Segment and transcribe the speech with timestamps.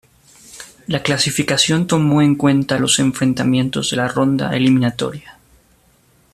[0.87, 5.37] La clasificación tomó en cuenta los enfrentamientos de la ronda eliminatoria.